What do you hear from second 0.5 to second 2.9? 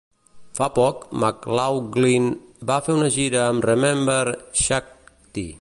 Fa poc, McLaughlin va